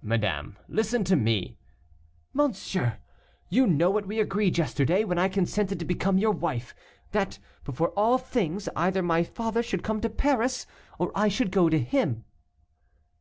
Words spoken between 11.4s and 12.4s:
go to him."